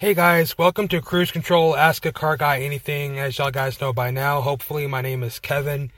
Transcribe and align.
Hey 0.00 0.14
guys, 0.14 0.56
welcome 0.56 0.86
to 0.88 1.00
Cruise 1.00 1.32
Control 1.32 1.76
Ask 1.76 2.06
a 2.06 2.12
Car 2.12 2.36
Guy 2.36 2.60
Anything. 2.60 3.18
As 3.18 3.36
y'all 3.36 3.50
guys 3.50 3.80
know 3.80 3.92
by 3.92 4.12
now, 4.12 4.40
hopefully, 4.40 4.86
my 4.86 5.00
name 5.00 5.24
is 5.24 5.40
Kevin. 5.40 5.90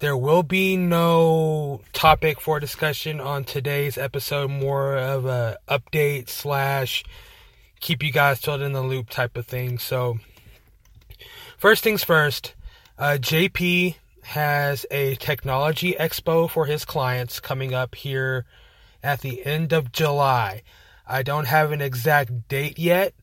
There 0.00 0.16
will 0.16 0.42
be 0.42 0.76
no 0.76 1.80
topic 1.92 2.40
for 2.40 2.58
discussion 2.58 3.20
on 3.20 3.44
today's 3.44 3.96
episode, 3.96 4.50
more 4.50 4.96
of 4.96 5.26
a 5.26 5.58
update 5.68 6.28
slash 6.28 7.04
keep 7.78 8.02
you 8.02 8.10
guys 8.10 8.40
filled 8.40 8.62
in 8.62 8.72
the 8.72 8.82
loop 8.82 9.08
type 9.10 9.36
of 9.36 9.46
thing. 9.46 9.78
So, 9.78 10.18
first 11.56 11.84
things 11.84 12.02
first, 12.02 12.54
uh, 12.98 13.16
JP 13.20 13.94
has 14.24 14.86
a 14.90 15.14
technology 15.14 15.92
expo 15.92 16.50
for 16.50 16.66
his 16.66 16.84
clients 16.84 17.38
coming 17.38 17.74
up 17.74 17.94
here 17.94 18.44
at 19.04 19.20
the 19.20 19.46
end 19.46 19.72
of 19.72 19.92
July. 19.92 20.64
I 21.10 21.22
don't 21.22 21.46
have 21.46 21.72
an 21.72 21.80
exact 21.80 22.48
date 22.48 22.78
yet, 22.78 23.14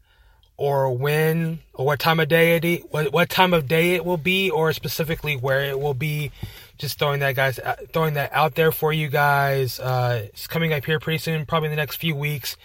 or 0.57 0.91
when, 0.91 1.59
or 1.73 1.85
what 1.85 1.99
time 1.99 2.19
of 2.19 2.27
day 2.27 2.55
it, 2.55 2.91
what, 2.91 3.13
what 3.13 3.29
time 3.29 3.53
of 3.53 3.67
day 3.67 3.95
it 3.95 4.03
will 4.03 4.17
be, 4.17 4.51
or 4.51 4.73
specifically 4.73 5.35
where 5.35 5.61
it 5.65 5.79
will 5.79 5.93
be. 5.93 6.31
Just 6.77 6.99
throwing 6.99 7.21
that 7.21 7.35
guys, 7.35 7.57
uh, 7.57 7.75
throwing 7.91 8.15
that 8.15 8.31
out 8.33 8.55
there 8.55 8.71
for 8.71 8.93
you 8.93 9.07
guys. 9.07 9.79
Uh, 9.79 10.25
it's 10.25 10.45
coming 10.45 10.73
up 10.73 10.85
here 10.85 10.99
pretty 10.99 11.17
soon, 11.17 11.45
probably 11.45 11.67
in 11.67 11.71
the 11.71 11.77
next 11.77 11.95
few 11.95 12.15
weeks. 12.15 12.57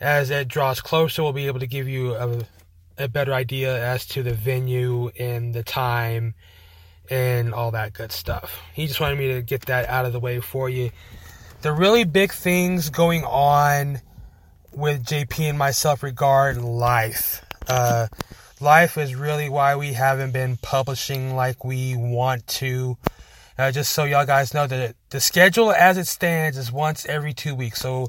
As 0.00 0.30
it 0.30 0.48
draws 0.48 0.80
closer, 0.80 1.22
we'll 1.22 1.32
be 1.32 1.46
able 1.46 1.60
to 1.60 1.66
give 1.66 1.88
you 1.88 2.14
a, 2.14 2.40
a 2.98 3.08
better 3.08 3.32
idea 3.32 3.82
as 3.82 4.06
to 4.08 4.22
the 4.22 4.34
venue 4.34 5.10
and 5.18 5.54
the 5.54 5.62
time 5.62 6.34
and 7.10 7.54
all 7.54 7.70
that 7.70 7.94
good 7.94 8.12
stuff. 8.12 8.60
He 8.74 8.86
just 8.86 9.00
wanted 9.00 9.18
me 9.18 9.28
to 9.34 9.42
get 9.42 9.66
that 9.66 9.88
out 9.88 10.04
of 10.04 10.12
the 10.12 10.20
way 10.20 10.40
for 10.40 10.68
you. 10.68 10.90
The 11.62 11.72
really 11.72 12.04
big 12.04 12.32
things 12.32 12.90
going 12.90 13.24
on 13.24 14.00
with 14.78 15.04
JP 15.04 15.50
and 15.50 15.58
myself 15.58 16.02
regard 16.02 16.62
life. 16.62 17.44
Uh, 17.66 18.06
life 18.60 18.96
is 18.96 19.14
really 19.14 19.48
why 19.48 19.74
we 19.74 19.92
haven't 19.92 20.32
been 20.32 20.56
publishing 20.56 21.34
like 21.34 21.64
we 21.64 21.96
want 21.96 22.46
to. 22.46 22.96
Uh, 23.58 23.72
just 23.72 23.92
so 23.92 24.04
y'all 24.04 24.24
guys 24.24 24.54
know 24.54 24.68
that 24.68 24.94
the 25.10 25.20
schedule 25.20 25.72
as 25.72 25.98
it 25.98 26.06
stands 26.06 26.56
is 26.56 26.70
once 26.70 27.04
every 27.06 27.34
two 27.34 27.56
weeks. 27.56 27.80
So 27.80 28.08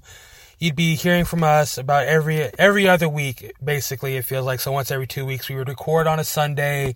you'd 0.60 0.76
be 0.76 0.96
hearing 0.96 1.26
from 1.26 1.44
us 1.44 1.80
about 1.80 2.06
every 2.06 2.42
every 2.60 2.88
other 2.88 3.10
week. 3.10 3.52
Basically, 3.64 4.16
it 4.16 4.26
feels 4.26 4.46
like 4.46 4.60
so 4.60 4.72
once 4.72 4.92
every 4.92 5.08
two 5.08 5.26
weeks 5.26 5.50
we 5.50 5.56
would 5.56 5.68
record 5.68 6.06
on 6.06 6.20
a 6.20 6.24
Sunday. 6.24 6.94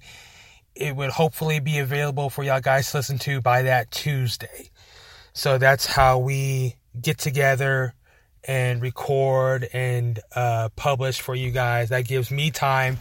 It 0.76 0.96
would 0.96 1.10
hopefully 1.10 1.60
be 1.60 1.80
available 1.80 2.30
for 2.30 2.44
y'all 2.44 2.62
guys 2.62 2.92
to 2.92 2.98
listen 2.98 3.18
to 3.20 3.42
by 3.42 3.64
that 3.64 3.90
Tuesday. 3.90 4.70
So 5.34 5.58
that's 5.58 5.88
how 5.88 6.20
we 6.20 6.76
get 7.00 7.18
together 7.18 7.96
and 8.46 8.82
record 8.82 9.68
and 9.74 10.20
uh, 10.36 10.70
publish 10.76 11.22
for 11.22 11.36
you 11.36 11.52
guys. 11.52 11.90
That 11.90 12.06
gives 12.06 12.32
me 12.32 12.52
time 12.52 13.00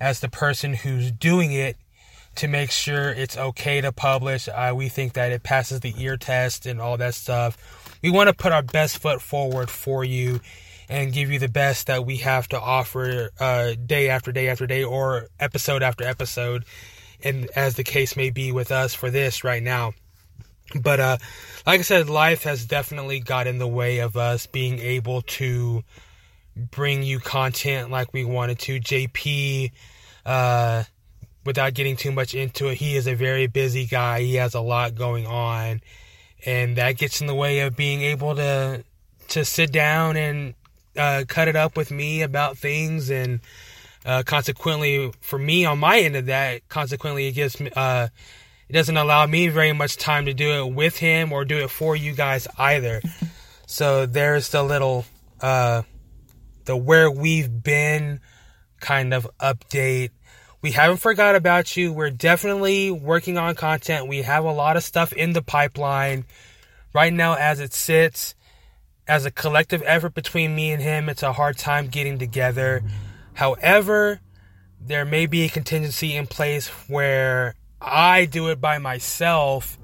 as 0.00 0.20
the 0.20 0.28
person 0.28 0.74
who's 0.74 1.10
doing 1.10 1.52
it 1.52 1.76
to 2.36 2.48
make 2.48 2.70
sure 2.70 3.10
it's 3.10 3.36
okay 3.36 3.80
to 3.80 3.92
publish. 3.92 4.48
Uh, 4.48 4.72
we 4.74 4.88
think 4.88 5.14
that 5.14 5.32
it 5.32 5.42
passes 5.42 5.80
the 5.80 5.94
ear 5.98 6.16
test 6.16 6.66
and 6.66 6.80
all 6.80 6.96
that 6.96 7.14
stuff. 7.14 7.58
We 8.02 8.10
want 8.10 8.28
to 8.28 8.34
put 8.34 8.52
our 8.52 8.62
best 8.62 8.98
foot 8.98 9.20
forward 9.20 9.70
for 9.70 10.04
you 10.04 10.40
and 10.88 11.12
give 11.12 11.30
you 11.30 11.38
the 11.38 11.48
best 11.48 11.86
that 11.86 12.04
we 12.04 12.18
have 12.18 12.48
to 12.48 12.60
offer 12.60 13.30
uh, 13.38 13.72
day 13.86 14.08
after 14.08 14.32
day 14.32 14.48
after 14.48 14.66
day 14.66 14.84
or 14.84 15.28
episode 15.38 15.82
after 15.82 16.04
episode, 16.04 16.64
and 17.22 17.48
as 17.54 17.76
the 17.76 17.84
case 17.84 18.16
may 18.16 18.30
be 18.30 18.52
with 18.52 18.72
us 18.72 18.94
for 18.94 19.10
this 19.10 19.44
right 19.44 19.62
now. 19.62 19.92
But 20.80 21.00
uh, 21.00 21.16
like 21.66 21.80
I 21.80 21.82
said, 21.82 22.08
life 22.08 22.44
has 22.44 22.64
definitely 22.64 23.20
got 23.20 23.46
in 23.46 23.58
the 23.58 23.68
way 23.68 23.98
of 23.98 24.16
us 24.16 24.46
being 24.46 24.78
able 24.78 25.22
to 25.22 25.82
bring 26.56 27.02
you 27.02 27.18
content 27.18 27.90
like 27.90 28.12
we 28.12 28.24
wanted 28.24 28.58
to. 28.60 28.80
JP, 28.80 29.72
uh, 30.24 30.84
without 31.44 31.74
getting 31.74 31.96
too 31.96 32.12
much 32.12 32.34
into 32.34 32.68
it, 32.68 32.76
he 32.76 32.96
is 32.96 33.06
a 33.06 33.14
very 33.14 33.46
busy 33.46 33.86
guy. 33.86 34.20
He 34.22 34.36
has 34.36 34.54
a 34.54 34.60
lot 34.60 34.94
going 34.94 35.26
on, 35.26 35.80
and 36.44 36.76
that 36.76 36.96
gets 36.96 37.20
in 37.20 37.26
the 37.26 37.34
way 37.34 37.60
of 37.60 37.76
being 37.76 38.02
able 38.02 38.34
to 38.36 38.84
to 39.28 39.44
sit 39.44 39.72
down 39.72 40.16
and 40.16 40.54
uh, 40.96 41.24
cut 41.26 41.48
it 41.48 41.56
up 41.56 41.76
with 41.76 41.90
me 41.90 42.22
about 42.22 42.58
things, 42.58 43.10
and 43.10 43.40
uh, 44.04 44.22
consequently, 44.24 45.12
for 45.20 45.38
me 45.38 45.64
on 45.64 45.78
my 45.78 46.00
end 46.00 46.16
of 46.16 46.26
that, 46.26 46.68
consequently, 46.68 47.28
it 47.28 47.32
gives 47.32 47.60
me. 47.60 47.70
Uh, 47.74 48.08
it 48.68 48.72
doesn't 48.72 48.96
allow 48.96 49.26
me 49.26 49.48
very 49.48 49.72
much 49.72 49.96
time 49.96 50.26
to 50.26 50.34
do 50.34 50.64
it 50.64 50.74
with 50.74 50.96
him 50.98 51.32
or 51.32 51.44
do 51.44 51.58
it 51.58 51.70
for 51.70 51.94
you 51.96 52.12
guys 52.12 52.46
either. 52.58 53.00
So 53.64 54.04
there's 54.04 54.50
the 54.50 54.62
little 54.62 55.06
uh 55.40 55.82
the 56.66 56.76
where 56.76 57.10
we've 57.10 57.62
been 57.62 58.20
kind 58.80 59.14
of 59.14 59.26
update 59.40 60.10
we 60.62 60.70
haven't 60.70 60.98
forgot 60.98 61.34
about 61.34 61.76
you. 61.76 61.92
We're 61.92 62.10
definitely 62.10 62.92
working 62.92 63.36
on 63.36 63.56
content. 63.56 64.06
We 64.06 64.22
have 64.22 64.44
a 64.44 64.52
lot 64.52 64.76
of 64.76 64.84
stuff 64.84 65.12
in 65.12 65.32
the 65.32 65.42
pipeline 65.42 66.24
right 66.94 67.12
now 67.12 67.34
as 67.34 67.58
it 67.58 67.74
sits. 67.74 68.36
As 69.08 69.24
a 69.26 69.32
collective 69.32 69.82
effort 69.84 70.14
between 70.14 70.54
me 70.54 70.70
and 70.70 70.80
him, 70.80 71.08
it's 71.08 71.24
a 71.24 71.32
hard 71.32 71.58
time 71.58 71.88
getting 71.88 72.20
together. 72.20 72.84
However, 73.34 74.20
there 74.80 75.04
may 75.04 75.26
be 75.26 75.42
a 75.42 75.48
contingency 75.48 76.14
in 76.14 76.28
place 76.28 76.68
where 76.88 77.56
I 77.82 78.24
do 78.26 78.48
it 78.48 78.60
by 78.60 78.78
myself 78.78 79.78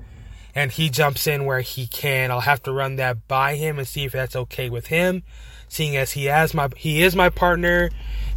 and 0.55 0.71
he 0.73 0.89
jumps 0.89 1.27
in 1.27 1.45
where 1.45 1.61
he 1.61 1.87
can. 1.87 2.31
I'll 2.31 2.41
have 2.41 2.63
to 2.65 2.73
run 2.73 2.97
that 2.97 3.29
by 3.29 3.57
him 3.57 3.79
and 3.79 3.87
see 3.87 4.05
if 4.05 4.13
that's 4.13 4.37
okay 4.37 4.71
with 4.71 4.87
him, 4.87 5.23
seeing 5.69 5.97
as 5.97 6.13
he 6.13 6.27
has 6.27 6.55
my 6.55 6.69
he 6.77 7.03
is 7.03 7.15
my 7.15 7.29
partner 7.29 7.91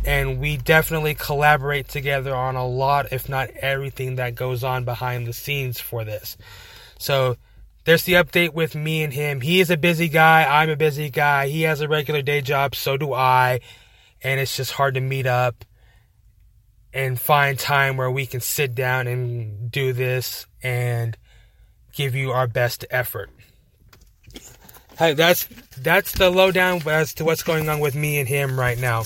and 0.05 0.39
we 0.39 0.57
definitely 0.57 1.13
collaborate 1.13 1.87
together 1.87 2.35
on 2.35 2.55
a 2.55 2.67
lot, 2.67 3.11
if 3.11 3.29
not 3.29 3.49
everything 3.51 4.15
that 4.15 4.35
goes 4.35 4.63
on 4.63 4.83
behind 4.83 5.27
the 5.27 5.33
scenes 5.33 5.79
for 5.79 6.03
this. 6.03 6.37
So 6.97 7.37
there's 7.83 8.03
the 8.03 8.13
update 8.13 8.53
with 8.53 8.75
me 8.75 9.03
and 9.03 9.13
him. 9.13 9.41
He 9.41 9.59
is 9.59 9.69
a 9.69 9.77
busy 9.77 10.07
guy. 10.07 10.43
I'm 10.43 10.69
a 10.69 10.75
busy 10.75 11.09
guy. 11.09 11.47
He 11.47 11.63
has 11.63 11.81
a 11.81 11.87
regular 11.87 12.21
day 12.21 12.41
job. 12.41 12.75
So 12.75 12.97
do 12.97 13.13
I. 13.13 13.61
And 14.23 14.39
it's 14.39 14.55
just 14.55 14.73
hard 14.73 14.93
to 14.95 15.01
meet 15.01 15.25
up 15.25 15.65
and 16.93 17.19
find 17.19 17.57
time 17.57 17.97
where 17.97 18.11
we 18.11 18.25
can 18.25 18.41
sit 18.41 18.75
down 18.75 19.07
and 19.07 19.71
do 19.71 19.93
this 19.93 20.45
and 20.61 21.17
give 21.93 22.15
you 22.15 22.31
our 22.31 22.47
best 22.47 22.85
effort. 22.89 23.29
Hey, 24.97 25.13
that's 25.13 25.47
that's 25.77 26.11
the 26.11 26.29
lowdown 26.29 26.81
as 26.87 27.13
to 27.15 27.25
what's 27.25 27.43
going 27.43 27.67
on 27.69 27.79
with 27.79 27.95
me 27.95 28.19
and 28.19 28.27
him 28.27 28.59
right 28.59 28.77
now. 28.77 28.99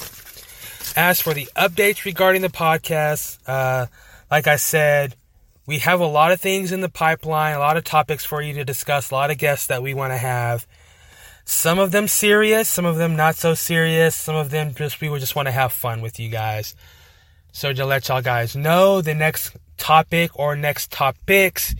As 0.95 1.21
for 1.21 1.33
the 1.33 1.47
updates 1.55 2.05
regarding 2.05 2.41
the 2.41 2.49
podcast, 2.49 3.39
uh, 3.47 3.87
like 4.29 4.47
I 4.47 4.55
said, 4.55 5.15
we 5.65 5.79
have 5.79 5.99
a 5.99 6.05
lot 6.05 6.31
of 6.31 6.39
things 6.39 6.71
in 6.71 6.81
the 6.81 6.89
pipeline, 6.89 7.55
a 7.55 7.59
lot 7.59 7.77
of 7.77 7.83
topics 7.83 8.23
for 8.25 8.41
you 8.41 8.53
to 8.55 8.65
discuss, 8.65 9.09
a 9.09 9.15
lot 9.15 9.31
of 9.31 9.37
guests 9.37 9.67
that 9.67 9.81
we 9.81 9.93
want 9.93 10.13
to 10.13 10.17
have. 10.17 10.67
Some 11.43 11.79
of 11.79 11.91
them 11.91 12.07
serious, 12.07 12.67
some 12.67 12.85
of 12.85 12.97
them 12.97 13.15
not 13.15 13.35
so 13.35 13.53
serious, 13.53 14.15
some 14.15 14.35
of 14.35 14.49
them 14.49 14.73
just 14.73 14.99
we 14.99 15.09
would 15.09 15.21
just 15.21 15.35
want 15.35 15.47
to 15.47 15.51
have 15.51 15.71
fun 15.71 16.01
with 16.01 16.19
you 16.19 16.29
guys. 16.29 16.75
So 17.55 17.71
to 17.71 17.85
let 17.85 18.09
y'all 18.09 18.21
guys 18.21 18.53
know, 18.53 18.99
the 18.99 19.13
next 19.13 19.55
topic 19.77 20.37
or 20.37 20.57
next 20.57 20.91
topics 20.91 21.73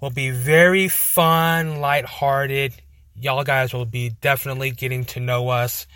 will 0.00 0.10
be 0.10 0.30
very 0.30 0.86
fun, 0.86 1.80
light-hearted. 1.80 2.74
Y'all 3.16 3.42
guys 3.42 3.74
will 3.74 3.84
be 3.86 4.10
definitely 4.20 4.70
getting 4.70 5.04
to 5.06 5.18
know 5.18 5.48
us 5.48 5.88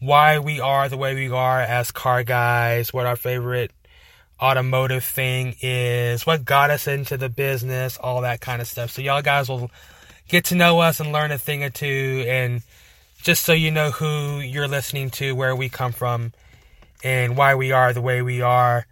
why 0.00 0.40
we 0.40 0.58
are 0.58 0.88
the 0.88 0.96
way 0.96 1.14
we 1.14 1.30
are 1.30 1.60
as 1.60 1.92
car 1.92 2.24
guys, 2.24 2.92
what 2.92 3.06
our 3.06 3.14
favorite 3.14 3.70
automotive 4.42 5.04
thing 5.04 5.54
is, 5.62 6.26
what 6.26 6.44
got 6.44 6.70
us 6.70 6.88
into 6.88 7.16
the 7.16 7.28
business, 7.28 7.96
all 7.96 8.22
that 8.22 8.40
kind 8.40 8.60
of 8.60 8.66
stuff. 8.66 8.90
So 8.90 9.02
y'all 9.02 9.22
guys 9.22 9.48
will 9.48 9.70
get 10.26 10.46
to 10.46 10.56
know 10.56 10.80
us 10.80 10.98
and 10.98 11.12
learn 11.12 11.30
a 11.30 11.38
thing 11.38 11.62
or 11.62 11.70
two 11.70 12.24
and 12.26 12.62
just 13.22 13.44
so 13.44 13.52
you 13.52 13.70
know 13.70 13.92
who 13.92 14.40
you're 14.40 14.66
listening 14.66 15.10
to, 15.10 15.36
where 15.36 15.54
we 15.54 15.68
come 15.68 15.92
from, 15.92 16.32
and 17.02 17.36
why 17.36 17.54
we 17.54 17.72
are 17.72 17.92
the 17.92 18.00
way 18.00 18.22
we 18.22 18.42
are. 18.42 18.86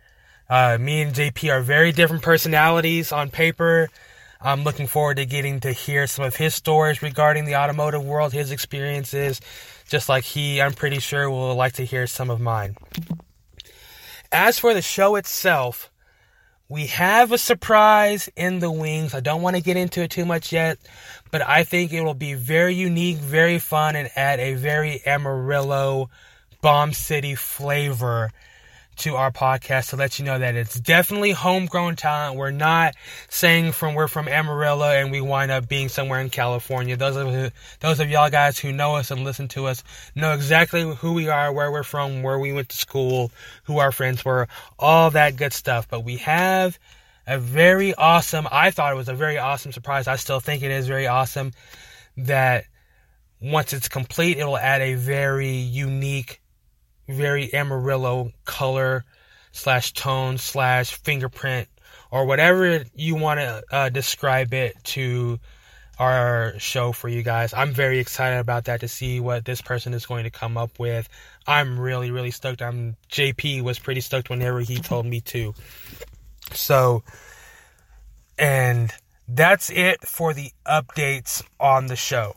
Uh, 0.48 0.78
me 0.80 1.02
and 1.02 1.14
JP 1.14 1.52
are 1.52 1.60
very 1.60 1.92
different 1.92 2.22
personalities 2.22 3.12
on 3.12 3.30
paper. 3.30 3.88
I'm 4.40 4.62
looking 4.62 4.86
forward 4.86 5.16
to 5.16 5.26
getting 5.26 5.60
to 5.60 5.72
hear 5.72 6.06
some 6.06 6.24
of 6.24 6.36
his 6.36 6.54
stories 6.54 7.02
regarding 7.02 7.46
the 7.46 7.56
automotive 7.56 8.04
world, 8.04 8.32
his 8.32 8.50
experiences, 8.52 9.40
just 9.88 10.08
like 10.08 10.24
he, 10.24 10.60
I'm 10.60 10.72
pretty 10.72 11.00
sure, 11.00 11.28
will 11.28 11.54
like 11.54 11.74
to 11.74 11.84
hear 11.84 12.06
some 12.06 12.30
of 12.30 12.40
mine. 12.40 12.76
As 14.30 14.58
for 14.58 14.74
the 14.74 14.82
show 14.82 15.16
itself, 15.16 15.90
we 16.68 16.86
have 16.86 17.32
a 17.32 17.38
surprise 17.38 18.28
in 18.36 18.58
the 18.58 18.70
wings. 18.70 19.14
I 19.14 19.20
don't 19.20 19.42
want 19.42 19.56
to 19.56 19.62
get 19.62 19.76
into 19.76 20.02
it 20.02 20.10
too 20.10 20.26
much 20.26 20.52
yet, 20.52 20.78
but 21.30 21.40
I 21.40 21.64
think 21.64 21.92
it 21.92 22.02
will 22.02 22.14
be 22.14 22.34
very 22.34 22.74
unique, 22.74 23.18
very 23.18 23.58
fun, 23.58 23.94
and 23.94 24.10
add 24.16 24.40
a 24.40 24.54
very 24.54 25.00
Amarillo 25.06 26.10
Bomb 26.66 26.92
City 26.94 27.36
flavor 27.36 28.32
to 28.96 29.14
our 29.14 29.30
podcast 29.30 29.90
to 29.90 29.96
let 29.96 30.18
you 30.18 30.24
know 30.24 30.36
that 30.36 30.56
it's 30.56 30.80
definitely 30.80 31.30
homegrown 31.30 31.94
talent. 31.94 32.36
We're 32.36 32.50
not 32.50 32.96
saying 33.28 33.70
from 33.70 33.94
we're 33.94 34.08
from 34.08 34.26
Amarillo 34.26 34.90
and 34.90 35.12
we 35.12 35.20
wind 35.20 35.52
up 35.52 35.68
being 35.68 35.88
somewhere 35.88 36.18
in 36.20 36.28
California. 36.28 36.96
Those 36.96 37.14
of 37.14 37.52
those 37.78 38.00
of 38.00 38.10
y'all 38.10 38.30
guys 38.30 38.58
who 38.58 38.72
know 38.72 38.96
us 38.96 39.12
and 39.12 39.22
listen 39.22 39.46
to 39.50 39.66
us 39.66 39.84
know 40.16 40.32
exactly 40.32 40.82
who 40.96 41.12
we 41.12 41.28
are, 41.28 41.52
where 41.52 41.70
we're 41.70 41.84
from, 41.84 42.24
where 42.24 42.40
we 42.40 42.52
went 42.52 42.70
to 42.70 42.76
school, 42.76 43.30
who 43.62 43.78
our 43.78 43.92
friends 43.92 44.24
were, 44.24 44.48
all 44.76 45.12
that 45.12 45.36
good 45.36 45.52
stuff. 45.52 45.86
But 45.88 46.00
we 46.00 46.16
have 46.16 46.80
a 47.28 47.38
very 47.38 47.94
awesome, 47.94 48.48
I 48.50 48.72
thought 48.72 48.92
it 48.92 48.96
was 48.96 49.08
a 49.08 49.14
very 49.14 49.38
awesome 49.38 49.70
surprise. 49.70 50.08
I 50.08 50.16
still 50.16 50.40
think 50.40 50.64
it 50.64 50.72
is 50.72 50.88
very 50.88 51.06
awesome 51.06 51.52
that 52.16 52.64
once 53.40 53.72
it's 53.72 53.86
complete, 53.86 54.38
it'll 54.38 54.58
add 54.58 54.82
a 54.82 54.94
very 54.94 55.52
unique 55.52 56.40
very 57.08 57.52
Amarillo 57.52 58.32
color 58.44 59.04
slash 59.52 59.92
tone 59.92 60.38
slash 60.38 60.94
fingerprint 60.94 61.68
or 62.10 62.26
whatever 62.26 62.84
you 62.94 63.14
want 63.14 63.40
to 63.40 63.62
uh, 63.70 63.88
describe 63.88 64.52
it 64.52 64.76
to 64.84 65.38
our 65.98 66.54
show 66.58 66.92
for 66.92 67.08
you 67.08 67.22
guys. 67.22 67.54
I'm 67.54 67.72
very 67.72 67.98
excited 67.98 68.38
about 68.38 68.66
that 68.66 68.80
to 68.80 68.88
see 68.88 69.18
what 69.18 69.44
this 69.44 69.62
person 69.62 69.94
is 69.94 70.04
going 70.04 70.24
to 70.24 70.30
come 70.30 70.56
up 70.56 70.78
with. 70.78 71.08
I'm 71.46 71.80
really, 71.80 72.10
really 72.10 72.30
stoked. 72.30 72.60
I'm 72.60 72.96
JP 73.10 73.62
was 73.62 73.78
pretty 73.78 74.02
stoked 74.02 74.28
whenever 74.28 74.60
he 74.60 74.76
told 74.76 75.06
me 75.06 75.20
to. 75.22 75.54
So, 76.52 77.02
and 78.38 78.92
that's 79.26 79.70
it 79.70 80.02
for 80.06 80.34
the 80.34 80.52
updates 80.66 81.42
on 81.58 81.86
the 81.86 81.96
show. 81.96 82.36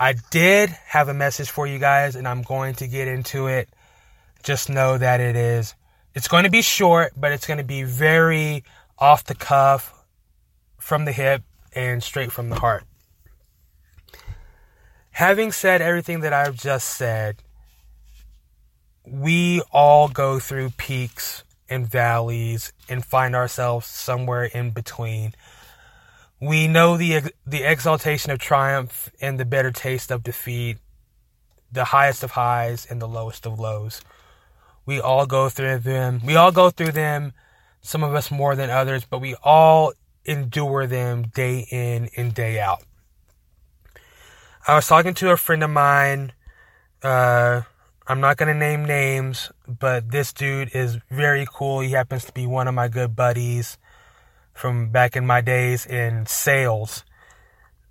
I 0.00 0.14
did 0.30 0.70
have 0.86 1.08
a 1.08 1.14
message 1.14 1.50
for 1.50 1.66
you 1.66 1.78
guys, 1.78 2.16
and 2.16 2.26
I'm 2.26 2.40
going 2.40 2.74
to 2.76 2.88
get 2.88 3.06
into 3.06 3.48
it. 3.48 3.68
Just 4.42 4.70
know 4.70 4.96
that 4.96 5.20
it 5.20 5.36
is, 5.36 5.74
it's 6.14 6.26
going 6.26 6.44
to 6.44 6.50
be 6.50 6.62
short, 6.62 7.12
but 7.14 7.32
it's 7.32 7.46
going 7.46 7.58
to 7.58 7.64
be 7.64 7.82
very 7.82 8.64
off 8.98 9.24
the 9.24 9.34
cuff, 9.34 9.94
from 10.78 11.04
the 11.04 11.12
hip, 11.12 11.42
and 11.74 12.02
straight 12.02 12.32
from 12.32 12.48
the 12.48 12.58
heart. 12.58 12.84
Having 15.10 15.52
said 15.52 15.82
everything 15.82 16.20
that 16.20 16.32
I've 16.32 16.56
just 16.56 16.88
said, 16.88 17.36
we 19.06 19.60
all 19.70 20.08
go 20.08 20.38
through 20.38 20.70
peaks 20.70 21.44
and 21.68 21.86
valleys 21.86 22.72
and 22.88 23.04
find 23.04 23.36
ourselves 23.36 23.86
somewhere 23.86 24.44
in 24.44 24.70
between. 24.70 25.34
We 26.40 26.68
know 26.68 26.96
the 26.96 27.32
the 27.46 27.64
exaltation 27.64 28.32
of 28.32 28.38
triumph 28.38 29.10
and 29.20 29.38
the 29.38 29.44
bitter 29.44 29.70
taste 29.70 30.10
of 30.10 30.22
defeat, 30.22 30.78
the 31.70 31.84
highest 31.84 32.24
of 32.24 32.30
highs 32.30 32.86
and 32.86 33.00
the 33.00 33.08
lowest 33.08 33.46
of 33.46 33.60
lows. 33.60 34.00
We 34.86 35.00
all 35.00 35.26
go 35.26 35.50
through 35.50 35.80
them. 35.80 36.22
We 36.24 36.36
all 36.36 36.50
go 36.50 36.70
through 36.70 36.92
them. 36.92 37.34
Some 37.82 38.02
of 38.02 38.14
us 38.14 38.30
more 38.30 38.56
than 38.56 38.70
others, 38.70 39.04
but 39.04 39.20
we 39.20 39.34
all 39.42 39.92
endure 40.24 40.86
them 40.86 41.24
day 41.34 41.66
in 41.70 42.08
and 42.16 42.32
day 42.32 42.58
out. 42.58 42.82
I 44.66 44.76
was 44.76 44.86
talking 44.86 45.14
to 45.14 45.30
a 45.30 45.36
friend 45.36 45.62
of 45.62 45.70
mine. 45.70 46.32
Uh, 47.02 47.62
I'm 48.06 48.20
not 48.20 48.36
going 48.36 48.52
to 48.52 48.58
name 48.58 48.84
names, 48.84 49.50
but 49.66 50.10
this 50.10 50.32
dude 50.32 50.74
is 50.74 50.98
very 51.10 51.46
cool. 51.50 51.80
He 51.80 51.90
happens 51.90 52.24
to 52.24 52.32
be 52.32 52.46
one 52.46 52.66
of 52.66 52.74
my 52.74 52.88
good 52.88 53.14
buddies 53.14 53.78
from 54.60 54.90
back 54.90 55.16
in 55.16 55.26
my 55.26 55.40
days 55.40 55.86
in 55.86 56.26
sales 56.26 57.02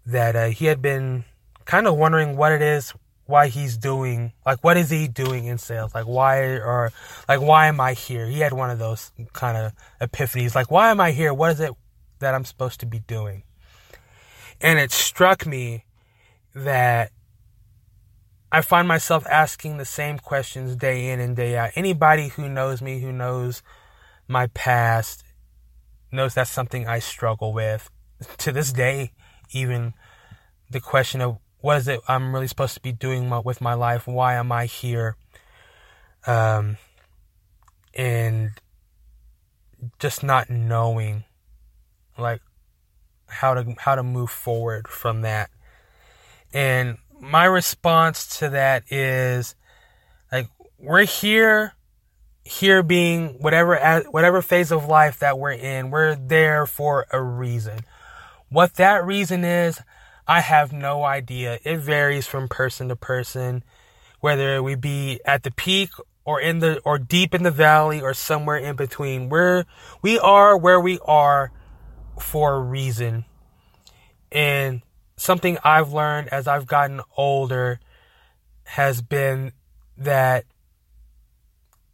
that 0.06 0.36
uh, 0.36 0.50
he 0.50 0.66
had 0.66 0.84
been 0.84 1.26
kind 1.66 1.88
of 1.88 1.96
wondering 1.98 2.38
what 2.38 2.52
it 2.52 2.62
is 2.62 2.94
why 3.26 3.48
he's 3.48 3.76
doing 3.76 4.34
like 4.46 4.64
what 4.64 4.78
is 4.78 4.90
he 4.90 5.08
doing 5.08 5.46
in 5.46 5.58
sales? 5.58 5.94
Like 5.94 6.06
why 6.06 6.42
or 6.42 6.92
like 7.28 7.42
why 7.42 7.68
am 7.68 7.80
i 7.80 7.94
here? 7.94 8.28
He 8.28 8.40
had 8.40 8.54
one 8.54 8.70
of 8.70 8.80
those 8.80 9.12
kind 9.34 9.58
of 9.58 9.72
epiphanies 10.00 10.56
like 10.56 10.70
why 10.70 10.92
am 10.92 11.00
i 11.00 11.12
here? 11.12 11.34
What 11.34 11.52
is 11.52 11.60
it 11.60 11.72
that 12.20 12.34
i'm 12.36 12.46
supposed 12.46 12.80
to 12.82 12.86
be 12.86 13.00
doing? 13.00 13.44
And 14.62 14.78
it 14.78 14.92
struck 14.92 15.46
me 15.46 15.86
that 16.54 17.12
i 18.52 18.62
find 18.62 18.88
myself 18.88 19.26
asking 19.28 19.78
the 19.78 19.86
same 19.86 20.20
questions 20.20 20.76
day 20.76 21.10
in 21.10 21.20
and 21.20 21.36
day 21.36 21.58
out. 21.58 21.72
Anybody 21.76 22.30
who 22.30 22.48
knows 22.48 22.82
me 22.82 23.00
who 23.00 23.12
knows 23.12 23.64
my 24.28 24.48
past 24.48 25.24
knows 26.12 26.34
that's 26.34 26.52
something 26.52 26.88
I 26.88 27.00
struggle 27.00 27.54
with 27.54 27.90
to 28.38 28.52
this 28.52 28.72
day. 28.72 29.14
Even 29.52 29.94
the 30.70 30.80
question 30.80 31.22
of 31.22 31.40
what 31.62 31.78
is 31.78 31.88
it 31.88 32.00
I'm 32.08 32.34
really 32.34 32.48
supposed 32.48 32.76
to 32.76 32.82
be 32.82 32.92
doing 32.92 33.30
with 33.44 33.62
my 33.62 33.74
life? 33.74 34.08
Why 34.08 34.36
am 34.36 34.52
I 34.52 34.66
here? 34.66 35.16
Um, 36.26 36.78
and 37.94 38.52
just 40.00 40.24
not 40.24 40.50
knowing, 40.50 41.24
like 42.18 42.42
how 43.28 43.54
to 43.54 43.76
how 43.80 43.96
to 43.96 44.04
move 44.04 44.30
forward 44.30 44.88
from 44.88 45.22
that. 45.22 45.50
And 46.54 46.98
my 47.20 47.46
response 47.46 48.40
to 48.40 48.50
that 48.50 48.84
is 48.92 49.56
like 50.32 50.48
we're 50.78 51.06
here 51.06 51.74
here 52.50 52.82
being 52.82 53.36
whatever 53.40 54.04
whatever 54.10 54.42
phase 54.42 54.72
of 54.72 54.88
life 54.88 55.20
that 55.20 55.38
we're 55.38 55.52
in, 55.52 55.92
we're 55.92 56.16
there 56.16 56.66
for 56.66 57.06
a 57.12 57.22
reason. 57.22 57.82
What 58.50 58.74
that 58.76 59.06
reason 59.06 59.44
is, 59.44 59.80
I 60.28 60.40
have 60.40 60.74
no 60.74 61.04
idea. 61.04 61.60
It 61.64 61.78
varies 61.78 62.26
from 62.26 62.48
person 62.48 62.88
to 62.90 62.96
person, 62.96 63.64
whether 64.20 64.64
we 64.64 64.74
be 64.74 65.20
at 65.26 65.44
the 65.44 65.52
peak 65.52 65.92
or 66.26 66.42
in 66.42 66.58
the 66.58 66.80
or 66.84 66.98
deep 66.98 67.36
in 67.36 67.44
the 67.44 67.52
valley 67.52 68.02
or 68.02 68.16
somewhere 68.16 68.58
in 68.58 68.76
between. 68.76 69.30
We're 69.30 69.66
we 70.02 70.18
are 70.18 70.58
where 70.58 70.80
we 70.80 70.98
are 71.06 71.52
for 72.20 72.56
a 72.56 72.60
reason. 72.60 73.26
And 74.32 74.82
something 75.18 75.60
I've 75.64 75.94
learned 75.94 76.30
as 76.30 76.48
I've 76.48 76.66
gotten 76.66 77.02
older 77.16 77.80
has 78.64 79.04
been 79.04 79.52
that 80.00 80.46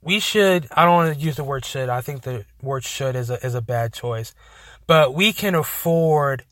we 0.06 0.20
should 0.20 0.68
I 0.72 0.86
don't 0.86 0.94
want 0.94 1.18
to 1.18 1.26
use 1.26 1.36
the 1.36 1.44
word 1.44 1.66
should. 1.66 1.90
I 1.90 2.00
think 2.00 2.22
the 2.22 2.46
word 2.62 2.86
should 2.86 3.16
is 3.16 3.30
a 3.30 3.44
is 3.46 3.56
a 3.56 3.62
bad 3.62 3.92
choice. 3.92 4.34
But 4.88 5.16
we 5.16 5.34
can 5.34 5.56
afford 5.56 6.46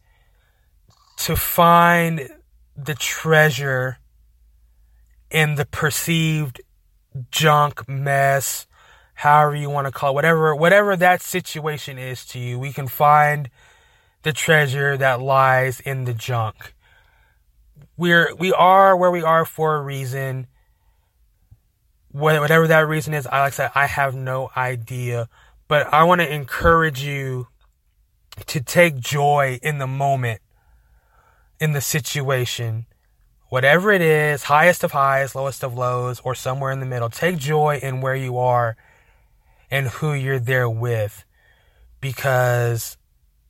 to 1.19 1.35
find 1.35 2.27
the 2.75 2.95
treasure 2.95 3.99
in 5.29 5.55
the 5.55 5.65
perceived 5.65 6.61
junk 7.29 7.87
mess 7.87 8.65
however 9.13 9.55
you 9.55 9.69
want 9.69 9.85
to 9.85 9.91
call 9.91 10.09
it 10.09 10.13
whatever 10.15 10.55
whatever 10.55 10.95
that 10.95 11.21
situation 11.21 11.99
is 11.99 12.25
to 12.25 12.39
you 12.39 12.57
we 12.57 12.73
can 12.73 12.87
find 12.87 13.51
the 14.23 14.33
treasure 14.33 14.97
that 14.97 15.21
lies 15.21 15.79
in 15.79 16.05
the 16.05 16.13
junk 16.13 16.73
we're 17.97 18.33
we 18.35 18.51
are 18.51 18.97
where 18.97 19.11
we 19.11 19.21
are 19.21 19.45
for 19.45 19.75
a 19.75 19.81
reason 19.81 20.47
whatever 22.13 22.67
that 22.67 22.87
reason 22.87 23.13
is, 23.13 23.27
I 23.27 23.41
like 23.41 23.53
I 23.53 23.55
said, 23.55 23.71
I 23.75 23.87
have 23.87 24.15
no 24.15 24.51
idea. 24.55 25.27
But 25.67 25.91
I 25.93 26.03
want 26.03 26.21
to 26.21 26.31
encourage 26.31 27.03
you 27.03 27.47
to 28.45 28.61
take 28.61 28.97
joy 28.99 29.59
in 29.61 29.79
the 29.79 29.87
moment, 29.87 30.39
in 31.59 31.73
the 31.73 31.81
situation. 31.81 32.85
Whatever 33.49 33.91
it 33.91 34.01
is, 34.01 34.43
highest 34.43 34.83
of 34.83 34.91
highs, 34.91 35.35
lowest 35.35 35.63
of 35.63 35.75
lows, 35.75 36.19
or 36.23 36.33
somewhere 36.35 36.71
in 36.71 36.79
the 36.79 36.85
middle, 36.85 37.09
take 37.09 37.37
joy 37.37 37.79
in 37.81 38.01
where 38.01 38.15
you 38.15 38.37
are 38.37 38.75
and 39.69 39.87
who 39.87 40.13
you're 40.13 40.39
there 40.39 40.69
with. 40.69 41.25
Because, 42.01 42.97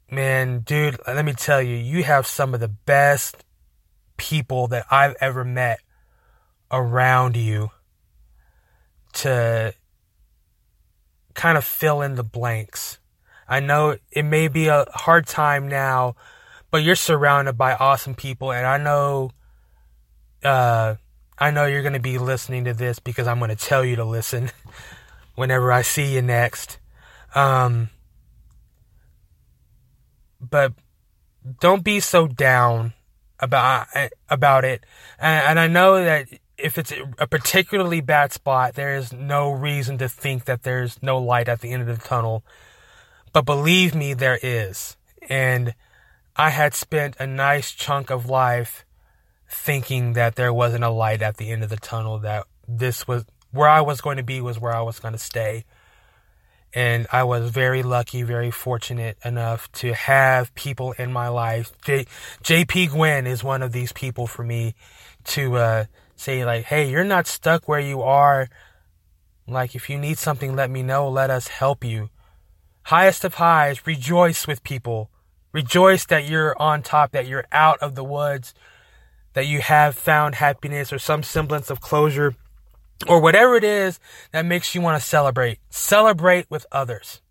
man, 0.09 0.59
dude, 0.59 0.99
let 1.07 1.25
me 1.25 1.33
tell 1.33 1.61
you, 1.61 1.75
you 1.75 2.03
have 2.03 2.27
some 2.27 2.53
of 2.53 2.59
the 2.59 2.67
best 2.67 3.43
people 4.17 4.67
that 4.67 4.85
I've 4.91 5.15
ever 5.19 5.43
met 5.43 5.79
around 6.71 7.35
you 7.35 7.71
to 9.13 9.73
kind 11.33 11.57
of 11.57 11.63
fill 11.63 12.01
in 12.01 12.15
the 12.15 12.23
blanks. 12.23 12.99
I 13.47 13.59
know 13.59 13.97
it 14.11 14.23
may 14.23 14.47
be 14.47 14.67
a 14.67 14.85
hard 14.93 15.27
time 15.27 15.67
now, 15.67 16.15
but 16.71 16.83
you're 16.83 16.95
surrounded 16.95 17.57
by 17.57 17.73
awesome 17.73 18.15
people, 18.15 18.51
and 18.51 18.65
I 18.65 18.77
know, 18.77 19.31
uh, 20.43 20.95
I 21.37 21.51
know 21.51 21.65
you're 21.65 21.81
going 21.81 21.93
to 21.93 21.99
be 21.99 22.17
listening 22.17 22.65
to 22.65 22.73
this 22.73 22.99
because 22.99 23.27
I'm 23.27 23.39
going 23.39 23.49
to 23.49 23.55
tell 23.55 23.83
you 23.83 23.97
to 23.97 24.05
listen 24.05 24.51
whenever 25.35 25.71
I 25.71 25.81
see 25.81 26.13
you 26.13 26.21
next. 26.21 26.79
Um, 27.35 27.89
but 30.39 30.73
don't 31.59 31.83
be 31.83 31.99
so 31.99 32.27
down 32.27 32.93
about 33.39 33.87
about 34.29 34.65
it, 34.65 34.85
and, 35.19 35.45
and 35.45 35.59
I 35.59 35.67
know 35.67 36.03
that 36.03 36.27
if 36.63 36.77
it's 36.77 36.93
a 37.19 37.27
particularly 37.27 37.99
bad 37.99 38.31
spot, 38.31 38.75
there 38.75 38.95
is 38.95 39.11
no 39.11 39.51
reason 39.51 39.97
to 39.97 40.07
think 40.07 40.45
that 40.45 40.63
there's 40.63 40.97
no 41.03 41.17
light 41.17 41.49
at 41.49 41.59
the 41.59 41.73
end 41.73 41.87
of 41.87 41.99
the 41.99 42.07
tunnel. 42.07 42.43
But 43.33 43.45
believe 43.45 43.93
me, 43.93 44.13
there 44.13 44.39
is. 44.41 44.95
And 45.27 45.75
I 46.37 46.51
had 46.51 46.73
spent 46.73 47.17
a 47.19 47.27
nice 47.27 47.73
chunk 47.73 48.09
of 48.09 48.29
life 48.29 48.85
thinking 49.49 50.13
that 50.13 50.35
there 50.35 50.53
wasn't 50.53 50.85
a 50.85 50.89
light 50.89 51.21
at 51.21 51.35
the 51.35 51.51
end 51.51 51.63
of 51.63 51.69
the 51.69 51.75
tunnel, 51.75 52.17
that 52.19 52.45
this 52.65 53.05
was, 53.07 53.25
where 53.51 53.67
I 53.67 53.81
was 53.81 53.99
going 53.99 54.17
to 54.17 54.23
be 54.23 54.39
was 54.39 54.57
where 54.57 54.73
I 54.73 54.81
was 54.81 54.99
going 54.99 55.13
to 55.13 55.19
stay. 55.19 55.65
And 56.73 57.07
I 57.11 57.23
was 57.23 57.51
very 57.51 57.83
lucky, 57.83 58.23
very 58.23 58.51
fortunate 58.51 59.17
enough 59.25 59.69
to 59.73 59.93
have 59.93 60.55
people 60.55 60.93
in 60.93 61.11
my 61.11 61.27
life. 61.27 61.73
J- 61.83 62.07
JP 62.41 62.91
Gwynn 62.91 63.27
is 63.27 63.43
one 63.43 63.61
of 63.61 63.73
these 63.73 63.91
people 63.91 64.27
for 64.27 64.43
me 64.43 64.75
to 65.25 65.57
uh, 65.57 65.85
say, 66.23 66.45
like, 66.45 66.65
hey, 66.65 66.89
you're 66.89 67.03
not 67.03 67.27
stuck 67.27 67.67
where 67.67 67.79
you 67.79 68.01
are. 68.01 68.49
Like, 69.47 69.75
if 69.75 69.89
you 69.89 69.97
need 69.97 70.17
something, 70.17 70.55
let 70.55 70.69
me 70.69 70.81
know. 70.81 71.09
Let 71.09 71.29
us 71.29 71.49
help 71.49 71.83
you. 71.83 72.09
Highest 72.83 73.23
of 73.23 73.35
highs, 73.35 73.85
rejoice 73.85 74.47
with 74.47 74.63
people. 74.63 75.09
Rejoice 75.51 76.05
that 76.05 76.27
you're 76.27 76.59
on 76.59 76.81
top, 76.81 77.11
that 77.11 77.27
you're 77.27 77.45
out 77.51 77.79
of 77.79 77.95
the 77.95 78.03
woods, 78.03 78.53
that 79.33 79.45
you 79.45 79.61
have 79.61 79.95
found 79.95 80.35
happiness 80.35 80.91
or 80.91 80.99
some 80.99 81.23
semblance 81.23 81.69
of 81.69 81.81
closure 81.81 82.35
or 83.07 83.19
whatever 83.21 83.55
it 83.55 83.63
is 83.63 83.99
that 84.31 84.45
makes 84.45 84.73
you 84.73 84.81
want 84.81 84.99
to 84.99 85.07
celebrate. 85.07 85.59
Celebrate 85.69 86.49
with 86.49 86.65
others. 86.71 87.21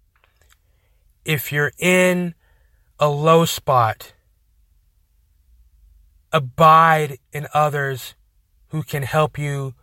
If 1.24 1.52
you're 1.52 1.72
in 1.78 2.34
a 2.98 3.08
low 3.08 3.44
spot, 3.44 4.12
abide 6.32 7.18
in 7.32 7.46
others 7.52 8.14
who 8.72 8.82
can 8.82 9.04
help 9.04 9.38
you 9.38 9.74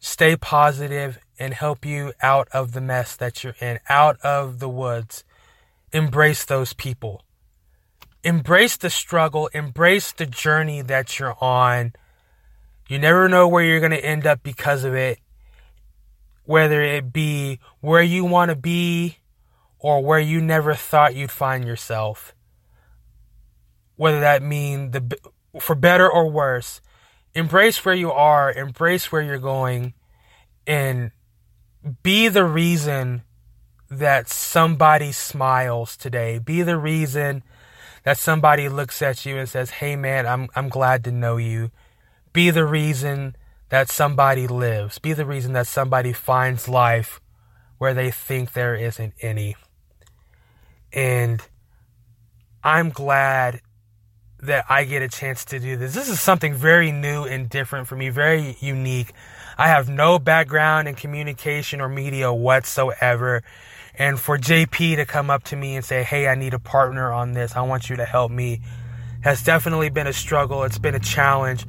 stay 0.00 0.34
positive 0.34 1.18
and 1.38 1.54
help 1.54 1.84
you 1.84 2.12
out 2.22 2.48
of 2.52 2.72
the 2.72 2.80
mess 2.80 3.14
that 3.16 3.44
you're 3.44 3.56
in, 3.60 3.78
out 3.88 4.18
of 4.20 4.58
the 4.58 4.68
woods. 4.68 5.22
Embrace 5.92 6.44
those 6.44 6.72
people. 6.72 7.22
Embrace 8.24 8.76
the 8.76 8.90
struggle, 8.90 9.48
embrace 9.48 10.10
the 10.12 10.26
journey 10.26 10.82
that 10.82 11.18
you're 11.18 11.36
on 11.40 11.92
you 12.90 12.98
never 12.98 13.28
know 13.28 13.46
where 13.46 13.64
you're 13.64 13.78
going 13.78 13.92
to 13.92 14.04
end 14.04 14.26
up 14.26 14.42
because 14.42 14.82
of 14.82 14.94
it. 14.94 15.20
Whether 16.42 16.82
it 16.82 17.12
be 17.12 17.60
where 17.78 18.02
you 18.02 18.24
want 18.24 18.48
to 18.48 18.56
be 18.56 19.18
or 19.78 20.02
where 20.02 20.18
you 20.18 20.40
never 20.40 20.74
thought 20.74 21.14
you'd 21.14 21.30
find 21.30 21.64
yourself. 21.64 22.34
Whether 23.94 24.18
that 24.18 24.42
mean 24.42 24.90
the 24.90 25.16
for 25.60 25.76
better 25.76 26.10
or 26.10 26.28
worse, 26.28 26.80
embrace 27.34 27.84
where 27.84 27.94
you 27.94 28.12
are, 28.12 28.52
embrace 28.52 29.10
where 29.12 29.22
you're 29.22 29.38
going 29.38 29.94
and 30.66 31.10
be 32.02 32.28
the 32.28 32.44
reason 32.44 33.22
that 33.90 34.28
somebody 34.28 35.12
smiles 35.12 35.96
today. 35.96 36.38
Be 36.38 36.62
the 36.62 36.78
reason 36.78 37.42
that 38.04 38.18
somebody 38.18 38.68
looks 38.68 39.02
at 39.02 39.26
you 39.26 39.36
and 39.36 39.48
says, 39.48 39.70
"Hey 39.70 39.96
man, 39.96 40.26
I'm 40.26 40.48
I'm 40.54 40.68
glad 40.68 41.04
to 41.04 41.12
know 41.12 41.36
you." 41.36 41.70
Be 42.32 42.50
the 42.50 42.64
reason 42.64 43.36
that 43.70 43.88
somebody 43.88 44.46
lives. 44.46 44.98
Be 44.98 45.12
the 45.12 45.26
reason 45.26 45.52
that 45.54 45.66
somebody 45.66 46.12
finds 46.12 46.68
life 46.68 47.20
where 47.78 47.94
they 47.94 48.10
think 48.10 48.52
there 48.52 48.74
isn't 48.74 49.14
any. 49.20 49.56
And 50.92 51.42
I'm 52.62 52.90
glad 52.90 53.62
that 54.42 54.64
I 54.68 54.84
get 54.84 55.02
a 55.02 55.08
chance 55.08 55.44
to 55.46 55.60
do 55.60 55.76
this. 55.76 55.94
This 55.94 56.08
is 56.08 56.20
something 56.20 56.54
very 56.54 56.92
new 56.92 57.24
and 57.24 57.48
different 57.48 57.88
for 57.88 57.96
me, 57.96 58.08
very 58.08 58.56
unique. 58.60 59.12
I 59.58 59.68
have 59.68 59.88
no 59.88 60.18
background 60.18 60.88
in 60.88 60.94
communication 60.94 61.80
or 61.80 61.88
media 61.88 62.32
whatsoever. 62.32 63.42
And 63.94 64.18
for 64.18 64.38
JP 64.38 64.96
to 64.96 65.04
come 65.04 65.30
up 65.30 65.44
to 65.44 65.56
me 65.56 65.76
and 65.76 65.84
say, 65.84 66.02
Hey, 66.02 66.28
I 66.28 66.34
need 66.34 66.54
a 66.54 66.58
partner 66.58 67.12
on 67.12 67.32
this. 67.32 67.54
I 67.54 67.62
want 67.62 67.90
you 67.90 67.96
to 67.96 68.04
help 68.04 68.30
me 68.30 68.60
has 69.20 69.42
definitely 69.42 69.90
been 69.90 70.06
a 70.06 70.12
struggle. 70.12 70.64
It's 70.64 70.78
been 70.78 70.94
a 70.94 71.00
challenge, 71.00 71.66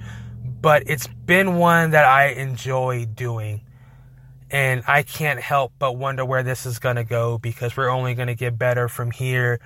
but 0.61 0.83
it's 0.87 1.07
been 1.07 1.57
one 1.57 1.91
that 1.91 2.05
I 2.05 2.27
enjoy 2.27 3.05
doing. 3.05 3.61
And 4.49 4.83
I 4.87 5.03
can't 5.03 5.39
help 5.39 5.73
but 5.79 5.93
wonder 5.93 6.25
where 6.25 6.43
this 6.43 6.65
is 6.65 6.79
going 6.79 6.97
to 6.97 7.03
go 7.03 7.37
because 7.37 7.77
we're 7.77 7.89
only 7.89 8.15
going 8.15 8.27
to 8.27 8.35
get 8.35 8.57
better 8.57 8.89
from 8.89 9.11
here. 9.11 9.59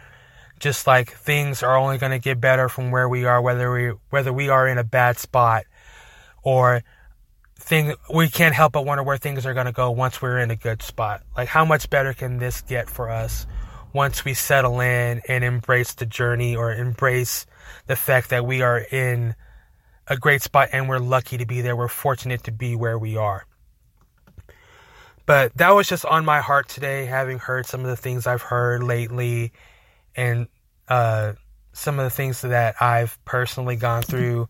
Just 0.60 0.88
like 0.88 1.12
things 1.12 1.64
are 1.64 1.76
only 1.76 1.98
going 1.98 2.12
to 2.12 2.20
get 2.20 2.40
better 2.40 2.70
from 2.70 2.92
where 2.92 3.10
we 3.10 3.26
are, 3.26 3.42
whether 3.42 3.72
we, 3.72 3.94
whether 4.10 4.32
we 4.32 4.50
are 4.50 4.68
in 4.68 4.78
a 4.78 4.84
bad 4.84 5.18
spot 5.18 5.66
or 6.44 6.84
thing, 7.60 7.94
we 8.14 8.30
can't 8.30 8.56
help 8.56 8.74
but 8.74 8.86
wonder 8.86 9.04
where 9.04 9.18
things 9.18 9.46
are 9.46 9.54
going 9.54 9.66
to 9.66 9.72
go 9.72 9.92
once 9.92 10.22
we're 10.22 10.40
in 10.40 10.52
a 10.52 10.56
good 10.56 10.82
spot. 10.82 11.24
Like 11.36 11.50
how 11.50 11.66
much 11.66 11.90
better 11.90 12.14
can 12.14 12.38
this 12.38 12.62
get 12.62 12.90
for 12.90 13.10
us 13.10 13.48
once 13.94 14.26
we 14.26 14.34
settle 14.34 14.80
in 14.82 15.22
and 15.28 15.44
embrace 15.44 15.94
the 15.94 16.06
journey 16.06 16.56
or 16.56 16.74
embrace 16.74 17.46
the 17.88 17.96
fact 17.96 18.30
that 18.30 18.46
we 18.46 18.62
are 18.62 18.80
in 18.80 19.36
a 20.08 20.18
great 20.18 20.42
spot 20.42 20.70
and 20.72 20.88
we're 20.88 21.00
lucky 21.00 21.38
to 21.38 21.46
be 21.46 21.62
there. 21.62 21.76
We're 21.76 21.88
fortunate 21.88 22.44
to 22.44 22.52
be 22.52 22.76
where 22.76 23.00
we 23.00 23.18
are. 23.18 23.46
But 25.26 25.56
that 25.58 25.72
was 25.72 25.88
just 25.88 26.06
on 26.06 26.24
my 26.24 26.40
heart 26.40 26.68
today, 26.68 27.06
having 27.06 27.40
heard 27.40 27.66
some 27.66 27.82
of 27.82 27.88
the 27.88 27.96
things 27.96 28.28
I've 28.28 28.44
heard 28.44 28.84
lately 28.84 29.52
and 30.16 30.48
uh, 30.88 31.34
some 31.74 32.00
of 32.00 32.06
the 32.06 32.10
things 32.10 32.42
that 32.42 32.82
I've 32.82 33.18
personally 33.26 33.76
gone 33.76 34.04
through 34.04 34.48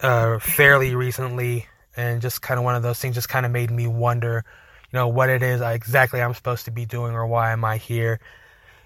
uh, 0.00 0.38
fairly 0.38 0.94
recently. 0.94 1.66
And 1.96 2.22
just 2.22 2.42
kind 2.42 2.58
of 2.58 2.64
one 2.64 2.76
of 2.76 2.84
those 2.84 3.00
things 3.00 3.16
just 3.16 3.28
kind 3.28 3.44
of 3.44 3.50
made 3.50 3.72
me 3.72 3.88
wonder, 3.88 4.44
you 4.92 4.96
know, 4.96 5.08
what 5.08 5.30
it 5.30 5.42
is 5.42 5.60
exactly 5.60 6.22
I'm 6.22 6.34
supposed 6.34 6.66
to 6.66 6.70
be 6.70 6.86
doing 6.86 7.14
or 7.14 7.26
why 7.26 7.50
am 7.50 7.64
I 7.64 7.76
here. 7.76 8.20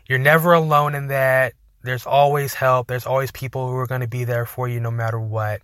You're 0.08 0.18
never 0.18 0.54
alone 0.54 0.94
in 0.94 1.08
that. 1.08 1.52
There's 1.82 2.06
always 2.06 2.54
help. 2.54 2.86
There's 2.86 3.04
always 3.04 3.30
people 3.30 3.68
who 3.68 3.76
are 3.76 3.86
going 3.86 4.00
to 4.00 4.08
be 4.08 4.24
there 4.24 4.46
for 4.46 4.66
you 4.66 4.80
no 4.80 4.90
matter 4.90 5.20
what. 5.20 5.60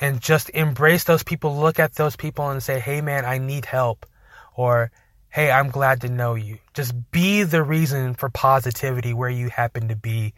And 0.00 0.20
just 0.20 0.48
embrace 0.50 1.04
those 1.04 1.22
people. 1.22 1.56
Look 1.56 1.78
at 1.78 1.96
those 1.96 2.16
people 2.16 2.48
and 2.48 2.62
say, 2.62 2.80
hey, 2.80 3.00
man, 3.00 3.24
I 3.26 3.38
need 3.38 3.66
help. 3.66 4.06
Or, 4.56 4.90
hey, 5.34 5.50
I'm 5.50 5.70
glad 5.70 6.02
to 6.02 6.08
know 6.08 6.36
you. 6.36 6.58
Just 6.74 6.94
be 7.10 7.42
the 7.42 7.64
reason 7.64 8.14
for 8.14 8.30
positivity 8.30 9.12
where 9.12 9.28
you 9.28 9.48
happen 9.48 9.88
to 9.88 9.96
be, 9.96 10.32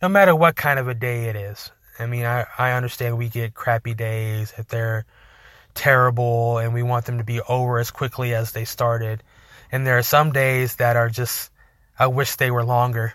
no 0.00 0.08
matter 0.08 0.36
what 0.36 0.54
kind 0.54 0.78
of 0.78 0.86
a 0.86 0.94
day 0.94 1.24
it 1.24 1.34
is. 1.34 1.72
I 1.98 2.06
mean, 2.06 2.24
I, 2.24 2.46
I 2.56 2.72
understand 2.74 3.18
we 3.18 3.28
get 3.28 3.54
crappy 3.54 3.92
days, 3.92 4.52
that 4.52 4.68
they're 4.68 5.04
terrible, 5.74 6.58
and 6.58 6.72
we 6.72 6.84
want 6.84 7.06
them 7.06 7.18
to 7.18 7.24
be 7.24 7.40
over 7.40 7.80
as 7.80 7.90
quickly 7.90 8.32
as 8.32 8.52
they 8.52 8.64
started. 8.64 9.24
And 9.72 9.84
there 9.84 9.98
are 9.98 10.02
some 10.02 10.30
days 10.30 10.76
that 10.76 10.94
are 10.94 11.10
just, 11.10 11.50
I 11.98 12.06
wish 12.06 12.36
they 12.36 12.52
were 12.52 12.64
longer. 12.64 13.14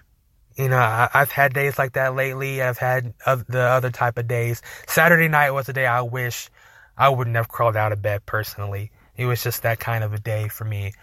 You 0.57 0.67
know, 0.67 0.77
I, 0.77 1.07
have 1.13 1.31
had 1.31 1.53
days 1.53 1.79
like 1.79 1.93
that 1.93 2.13
lately. 2.13 2.61
I've 2.61 2.77
had 2.77 3.13
the 3.25 3.61
other 3.61 3.89
type 3.89 4.17
of 4.17 4.27
days. 4.27 4.61
Saturday 4.85 5.29
night 5.29 5.51
was 5.51 5.69
a 5.69 5.73
day 5.73 5.85
I 5.85 6.01
wish 6.01 6.49
I 6.97 7.07
wouldn't 7.07 7.37
have 7.37 7.47
crawled 7.47 7.77
out 7.77 7.93
of 7.93 8.01
bed 8.01 8.25
personally. 8.25 8.91
It 9.17 9.25
was 9.25 9.43
just 9.43 9.63
that 9.63 9.79
kind 9.79 10.03
of 10.03 10.13
a 10.13 10.19
day 10.19 10.47
for 10.47 10.65
me. 10.65 10.93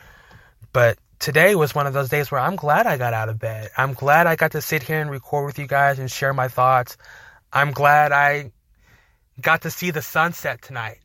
But 0.72 0.98
today 1.18 1.54
was 1.54 1.74
one 1.74 1.86
of 1.86 1.92
those 1.92 2.08
days 2.08 2.30
where 2.30 2.40
I'm 2.40 2.56
glad 2.56 2.86
I 2.86 2.96
got 2.96 3.14
out 3.14 3.28
of 3.28 3.38
bed. 3.38 3.70
I'm 3.76 3.94
glad 3.94 4.26
I 4.26 4.36
got 4.36 4.52
to 4.52 4.60
sit 4.60 4.82
here 4.82 5.00
and 5.00 5.10
record 5.10 5.46
with 5.46 5.58
you 5.58 5.66
guys 5.66 5.98
and 5.98 6.10
share 6.10 6.34
my 6.34 6.48
thoughts. 6.48 6.96
I'm 7.52 7.72
glad 7.72 8.12
I 8.12 8.52
got 9.40 9.62
to 9.62 9.70
see 9.70 9.90
the 9.90 10.02
sunset 10.02 10.62
tonight. 10.62 10.98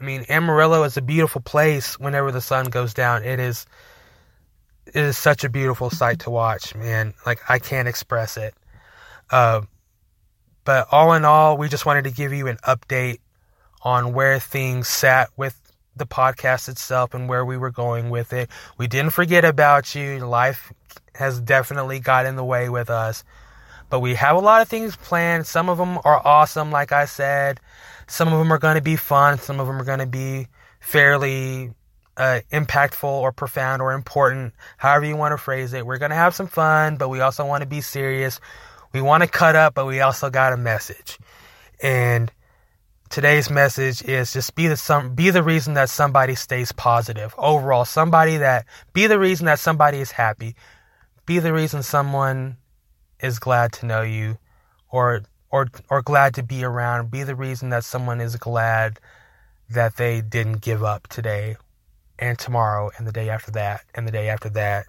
I 0.00 0.04
mean, 0.04 0.24
Amarillo 0.28 0.82
is 0.84 0.96
a 0.96 1.02
beautiful 1.02 1.40
place 1.40 1.98
whenever 1.98 2.32
the 2.32 2.40
sun 2.40 2.66
goes 2.66 2.92
down. 2.92 3.22
It 3.22 3.38
is 3.38 3.66
it 4.86 4.96
is 4.96 5.16
such 5.16 5.44
a 5.44 5.48
beautiful 5.48 5.90
sight 5.90 6.20
to 6.20 6.30
watch, 6.30 6.74
man. 6.74 7.14
Like 7.24 7.40
I 7.48 7.58
can't 7.58 7.88
express 7.88 8.36
it. 8.36 8.54
Uh, 9.30 9.62
but 10.64 10.88
all 10.90 11.12
in 11.14 11.24
all, 11.24 11.56
we 11.56 11.68
just 11.68 11.86
wanted 11.86 12.04
to 12.04 12.10
give 12.10 12.32
you 12.32 12.48
an 12.48 12.58
update 12.58 13.18
on 13.82 14.12
where 14.12 14.38
things 14.38 14.88
sat 14.88 15.30
with 15.36 15.58
the 15.96 16.06
podcast 16.06 16.68
itself 16.68 17.14
and 17.14 17.28
where 17.28 17.44
we 17.44 17.56
were 17.56 17.70
going 17.70 18.10
with 18.10 18.32
it. 18.32 18.48
We 18.78 18.86
didn't 18.86 19.12
forget 19.12 19.44
about 19.44 19.94
you. 19.94 20.18
Life 20.18 20.72
has 21.14 21.40
definitely 21.40 22.00
got 22.00 22.26
in 22.26 22.36
the 22.36 22.44
way 22.44 22.68
with 22.68 22.90
us. 22.90 23.24
But 23.90 24.00
we 24.00 24.14
have 24.14 24.36
a 24.36 24.40
lot 24.40 24.62
of 24.62 24.68
things 24.68 24.96
planned. 24.96 25.46
Some 25.46 25.68
of 25.68 25.76
them 25.76 25.98
are 26.04 26.26
awesome, 26.26 26.70
like 26.70 26.92
I 26.92 27.04
said. 27.04 27.60
Some 28.06 28.32
of 28.32 28.38
them 28.38 28.52
are 28.52 28.58
going 28.58 28.76
to 28.76 28.82
be 28.82 28.96
fun. 28.96 29.38
Some 29.38 29.60
of 29.60 29.66
them 29.66 29.80
are 29.80 29.84
going 29.84 29.98
to 29.98 30.06
be 30.06 30.48
fairly 30.80 31.72
uh, 32.16 32.40
impactful 32.50 33.04
or 33.04 33.32
profound 33.32 33.82
or 33.82 33.92
important, 33.92 34.54
however 34.76 35.04
you 35.04 35.16
want 35.16 35.32
to 35.32 35.38
phrase 35.38 35.72
it. 35.72 35.86
We're 35.86 35.98
going 35.98 36.10
to 36.10 36.16
have 36.16 36.34
some 36.34 36.46
fun, 36.46 36.96
but 36.96 37.08
we 37.08 37.20
also 37.20 37.46
want 37.46 37.62
to 37.62 37.66
be 37.66 37.80
serious. 37.80 38.40
We 38.92 39.00
want 39.00 39.22
to 39.22 39.28
cut 39.28 39.56
up, 39.56 39.74
but 39.74 39.86
we 39.86 40.00
also 40.00 40.30
got 40.30 40.52
a 40.52 40.56
message. 40.56 41.18
And 41.82 42.30
today's 43.12 43.50
message 43.50 44.02
is 44.02 44.32
just 44.32 44.54
be 44.54 44.66
the 44.66 44.76
some 44.76 45.14
be 45.14 45.28
the 45.28 45.42
reason 45.42 45.74
that 45.74 45.90
somebody 45.90 46.34
stays 46.34 46.72
positive. 46.72 47.34
Overall, 47.36 47.84
somebody 47.84 48.38
that 48.38 48.64
be 48.94 49.06
the 49.06 49.18
reason 49.18 49.46
that 49.46 49.58
somebody 49.58 49.98
is 49.98 50.10
happy. 50.10 50.56
Be 51.26 51.38
the 51.38 51.52
reason 51.52 51.82
someone 51.82 52.56
is 53.20 53.38
glad 53.38 53.72
to 53.74 53.86
know 53.86 54.00
you 54.00 54.38
or 54.90 55.22
or 55.50 55.68
or 55.90 56.00
glad 56.00 56.34
to 56.34 56.42
be 56.42 56.64
around. 56.64 57.10
Be 57.10 57.22
the 57.22 57.36
reason 57.36 57.68
that 57.68 57.84
someone 57.84 58.20
is 58.20 58.34
glad 58.36 58.98
that 59.68 59.96
they 59.96 60.22
didn't 60.22 60.62
give 60.62 60.82
up 60.82 61.06
today 61.08 61.56
and 62.18 62.38
tomorrow 62.38 62.90
and 62.96 63.06
the 63.06 63.12
day 63.12 63.28
after 63.28 63.50
that 63.52 63.82
and 63.94 64.08
the 64.08 64.12
day 64.12 64.30
after 64.30 64.48
that 64.48 64.86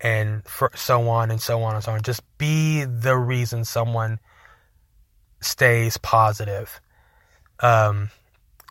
and 0.00 0.44
for, 0.44 0.70
so 0.74 1.08
on 1.08 1.30
and 1.30 1.40
so 1.40 1.62
on 1.62 1.74
and 1.74 1.82
so 1.82 1.92
on. 1.92 2.02
Just 2.02 2.22
be 2.36 2.84
the 2.84 3.16
reason 3.16 3.64
someone 3.64 4.18
stays 5.40 5.96
positive. 5.96 6.80
Um, 7.60 8.10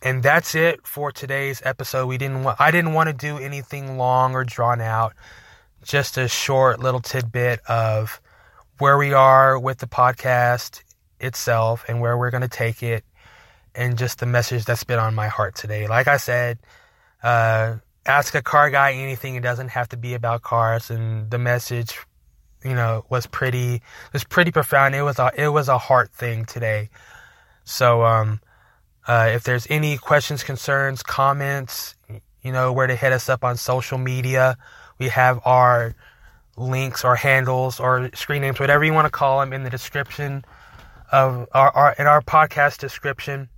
and 0.02 0.22
that's 0.22 0.54
it 0.54 0.86
for 0.86 1.10
today's 1.10 1.60
episode. 1.64 2.06
We 2.06 2.18
didn't 2.18 2.46
I 2.58 2.70
didn't 2.70 2.92
want 2.92 3.08
to 3.08 3.12
do 3.12 3.38
anything 3.38 3.98
long 3.98 4.34
or 4.34 4.44
drawn 4.44 4.80
out. 4.80 5.14
Just 5.82 6.18
a 6.18 6.28
short 6.28 6.80
little 6.80 7.00
tidbit 7.00 7.60
of 7.68 8.20
where 8.78 8.96
we 8.96 9.12
are 9.12 9.58
with 9.58 9.78
the 9.78 9.86
podcast 9.86 10.82
itself 11.20 11.84
and 11.88 12.00
where 12.00 12.16
we're 12.16 12.30
going 12.30 12.42
to 12.42 12.48
take 12.48 12.82
it 12.82 13.04
and 13.74 13.98
just 13.98 14.20
the 14.20 14.26
message 14.26 14.64
that's 14.64 14.84
been 14.84 14.98
on 14.98 15.14
my 15.14 15.28
heart 15.28 15.54
today. 15.54 15.86
Like 15.86 16.08
I 16.08 16.16
said, 16.16 16.58
uh, 17.22 17.76
ask 18.06 18.34
a 18.34 18.42
car 18.42 18.70
guy 18.70 18.92
anything. 18.92 19.34
It 19.34 19.42
doesn't 19.42 19.68
have 19.68 19.88
to 19.90 19.96
be 19.96 20.14
about 20.14 20.42
cars. 20.42 20.90
And 20.90 21.30
the 21.30 21.38
message, 21.38 21.98
you 22.64 22.74
know, 22.74 23.04
was 23.08 23.26
pretty, 23.26 23.82
was 24.12 24.24
pretty 24.24 24.50
profound. 24.52 24.94
It 24.94 25.02
was 25.02 25.18
a, 25.18 25.32
it 25.36 25.48
was 25.48 25.68
a 25.68 25.78
heart 25.78 26.12
thing 26.12 26.44
today. 26.44 26.88
So, 27.64 28.04
um, 28.04 28.40
uh, 29.08 29.30
if 29.32 29.42
there's 29.42 29.66
any 29.70 29.96
questions, 29.96 30.42
concerns, 30.44 31.02
comments, 31.02 31.96
you 32.42 32.52
know, 32.52 32.72
where 32.72 32.86
to 32.86 32.94
hit 32.94 33.12
us 33.12 33.28
up 33.28 33.42
on 33.42 33.56
social 33.56 33.96
media. 33.96 34.56
We 34.98 35.08
have 35.08 35.40
our 35.46 35.94
links 36.58 37.04
or 37.04 37.16
handles 37.16 37.80
or 37.80 38.10
screen 38.14 38.42
names, 38.42 38.60
whatever 38.60 38.84
you 38.84 38.92
want 38.92 39.06
to 39.06 39.10
call 39.10 39.40
them, 39.40 39.54
in 39.54 39.64
the 39.64 39.70
description 39.70 40.44
of 41.10 41.48
our, 41.52 41.74
our 41.74 41.94
in 41.98 42.06
our 42.06 42.20
podcast 42.20 42.78
description. 42.78 43.48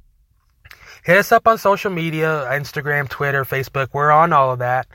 Hit 1.02 1.16
us 1.16 1.32
up 1.32 1.48
on 1.48 1.58
social 1.58 1.90
media, 1.90 2.46
Instagram, 2.52 3.08
Twitter, 3.08 3.44
Facebook. 3.44 3.88
We're 3.92 4.12
on 4.12 4.32
all 4.32 4.52
of 4.52 4.60
that. 4.60 4.86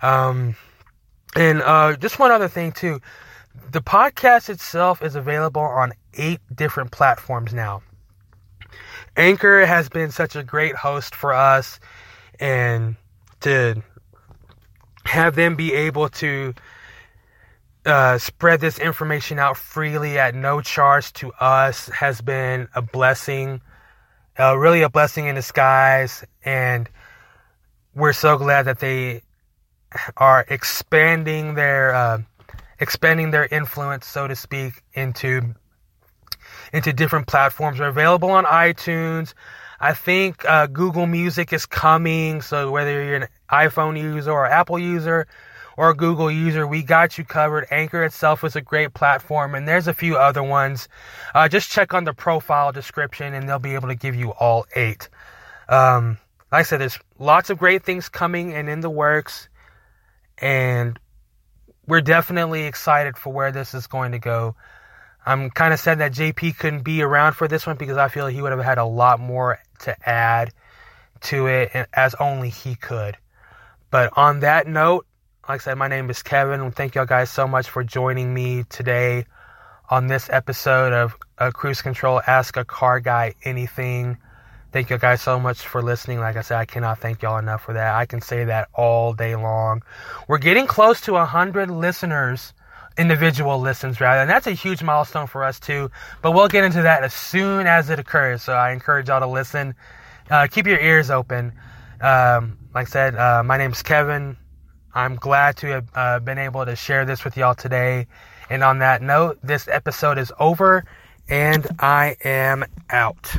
Um, 0.00 0.56
and 1.36 1.60
uh, 1.60 1.96
just 1.96 2.18
one 2.18 2.30
other 2.30 2.48
thing 2.48 2.72
too, 2.72 3.00
the 3.70 3.82
podcast 3.82 4.48
itself 4.48 5.02
is 5.02 5.16
available 5.16 5.62
on 5.62 5.92
eight 6.14 6.40
different 6.54 6.92
platforms 6.92 7.52
now. 7.52 7.82
Anchor 9.16 9.66
has 9.66 9.88
been 9.88 10.10
such 10.10 10.36
a 10.36 10.42
great 10.42 10.74
host 10.74 11.14
for 11.14 11.32
us, 11.32 11.80
and 12.40 12.96
to 13.40 13.82
have 15.04 15.34
them 15.34 15.56
be 15.56 15.72
able 15.72 16.08
to 16.08 16.54
uh, 17.84 18.18
spread 18.18 18.60
this 18.60 18.78
information 18.78 19.38
out 19.38 19.56
freely 19.56 20.18
at 20.18 20.34
no 20.34 20.60
charge 20.60 21.12
to 21.14 21.32
us 21.32 21.88
has 21.88 22.20
been 22.20 22.68
a 22.74 22.82
blessing, 22.82 23.60
uh, 24.38 24.56
really 24.56 24.82
a 24.82 24.88
blessing 24.88 25.26
in 25.26 25.34
disguise. 25.34 26.24
And 26.44 26.88
we're 27.94 28.12
so 28.12 28.38
glad 28.38 28.64
that 28.64 28.78
they 28.78 29.22
are 30.16 30.44
expanding 30.48 31.54
their 31.54 31.94
uh, 31.94 32.22
expanding 32.78 33.30
their 33.30 33.46
influence, 33.46 34.06
so 34.06 34.26
to 34.26 34.36
speak, 34.36 34.82
into 34.94 35.54
into 36.72 36.92
different 36.92 37.26
platforms. 37.26 37.78
They're 37.78 37.88
available 37.88 38.30
on 38.30 38.44
iTunes. 38.44 39.34
I 39.80 39.94
think 39.94 40.44
uh, 40.44 40.66
Google 40.66 41.06
Music 41.06 41.52
is 41.52 41.66
coming. 41.66 42.40
So 42.40 42.70
whether 42.70 43.04
you're 43.04 43.16
an 43.16 43.28
iPhone 43.50 44.00
user 44.00 44.30
or 44.30 44.46
Apple 44.46 44.78
user 44.78 45.26
or 45.76 45.90
a 45.90 45.94
Google 45.94 46.30
user, 46.30 46.66
we 46.66 46.82
got 46.82 47.18
you 47.18 47.24
covered. 47.24 47.66
Anchor 47.70 48.04
itself 48.04 48.44
is 48.44 48.54
a 48.56 48.60
great 48.60 48.94
platform, 48.94 49.54
and 49.54 49.66
there's 49.66 49.88
a 49.88 49.94
few 49.94 50.16
other 50.16 50.42
ones. 50.42 50.88
Uh, 51.34 51.48
just 51.48 51.70
check 51.70 51.94
on 51.94 52.04
the 52.04 52.12
profile 52.12 52.72
description, 52.72 53.34
and 53.34 53.48
they'll 53.48 53.58
be 53.58 53.74
able 53.74 53.88
to 53.88 53.94
give 53.94 54.14
you 54.14 54.30
all 54.30 54.66
eight. 54.76 55.08
Um, 55.68 56.18
like 56.52 56.60
I 56.60 56.62
said, 56.62 56.80
there's 56.80 56.98
lots 57.18 57.50
of 57.50 57.58
great 57.58 57.82
things 57.82 58.08
coming 58.08 58.52
and 58.54 58.68
in 58.68 58.80
the 58.80 58.90
works, 58.90 59.48
and 60.38 60.98
we're 61.86 62.02
definitely 62.02 62.64
excited 62.64 63.16
for 63.16 63.32
where 63.32 63.50
this 63.50 63.74
is 63.74 63.86
going 63.86 64.12
to 64.12 64.18
go. 64.18 64.54
I'm 65.24 65.50
kind 65.50 65.72
of 65.72 65.80
sad 65.80 65.98
that 65.98 66.12
JP 66.12 66.58
couldn't 66.58 66.82
be 66.82 67.02
around 67.02 67.34
for 67.34 67.46
this 67.46 67.66
one 67.66 67.76
because 67.76 67.96
I 67.96 68.08
feel 68.08 68.26
he 68.26 68.42
would 68.42 68.52
have 68.52 68.64
had 68.64 68.78
a 68.78 68.84
lot 68.84 69.20
more 69.20 69.60
to 69.80 70.08
add 70.08 70.52
to 71.22 71.46
it 71.46 71.70
as 71.92 72.14
only 72.16 72.48
he 72.48 72.74
could. 72.74 73.16
But 73.90 74.12
on 74.16 74.40
that 74.40 74.66
note, 74.66 75.06
like 75.48 75.60
I 75.60 75.64
said, 75.64 75.78
my 75.78 75.88
name 75.88 76.10
is 76.10 76.22
Kevin. 76.22 76.72
Thank 76.72 76.94
y'all 76.94 77.06
guys 77.06 77.30
so 77.30 77.46
much 77.46 77.68
for 77.68 77.84
joining 77.84 78.32
me 78.32 78.64
today 78.68 79.26
on 79.90 80.06
this 80.06 80.30
episode 80.30 80.92
of 80.92 81.16
uh, 81.38 81.50
Cruise 81.50 81.82
Control 81.82 82.20
Ask 82.26 82.56
a 82.56 82.64
Car 82.64 83.00
Guy 83.00 83.34
Anything. 83.44 84.18
Thank 84.72 84.88
you 84.88 84.96
guys 84.96 85.20
so 85.20 85.38
much 85.38 85.60
for 85.60 85.82
listening. 85.82 86.18
Like 86.18 86.36
I 86.36 86.40
said, 86.40 86.56
I 86.56 86.64
cannot 86.64 86.98
thank 86.98 87.20
y'all 87.20 87.38
enough 87.38 87.62
for 87.62 87.74
that. 87.74 87.94
I 87.94 88.06
can 88.06 88.22
say 88.22 88.44
that 88.44 88.68
all 88.72 89.12
day 89.12 89.36
long. 89.36 89.82
We're 90.26 90.38
getting 90.38 90.66
close 90.66 91.02
to 91.02 91.12
100 91.12 91.70
listeners 91.70 92.54
individual 92.98 93.58
listens 93.58 94.00
rather. 94.00 94.22
And 94.22 94.30
that's 94.30 94.46
a 94.46 94.52
huge 94.52 94.82
milestone 94.82 95.26
for 95.26 95.44
us 95.44 95.58
too. 95.60 95.90
But 96.20 96.32
we'll 96.32 96.48
get 96.48 96.64
into 96.64 96.82
that 96.82 97.02
as 97.02 97.14
soon 97.14 97.66
as 97.66 97.90
it 97.90 97.98
occurs. 97.98 98.42
So 98.42 98.52
I 98.52 98.72
encourage 98.72 99.08
y'all 99.08 99.20
to 99.20 99.26
listen. 99.26 99.74
Uh, 100.30 100.46
keep 100.50 100.66
your 100.66 100.80
ears 100.80 101.10
open. 101.10 101.52
Um, 102.00 102.58
like 102.74 102.88
I 102.88 102.90
said, 102.90 103.16
uh, 103.16 103.42
my 103.42 103.56
name's 103.58 103.82
Kevin. 103.82 104.36
I'm 104.94 105.16
glad 105.16 105.56
to 105.58 105.66
have 105.68 105.88
uh, 105.94 106.18
been 106.20 106.38
able 106.38 106.64
to 106.64 106.76
share 106.76 107.04
this 107.04 107.24
with 107.24 107.36
y'all 107.36 107.54
today. 107.54 108.06
And 108.50 108.62
on 108.62 108.80
that 108.80 109.02
note, 109.02 109.38
this 109.42 109.68
episode 109.68 110.18
is 110.18 110.32
over 110.38 110.84
and 111.28 111.66
I 111.78 112.16
am 112.24 112.64
out. 112.90 113.34